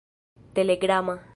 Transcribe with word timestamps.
telegrama 0.55 1.21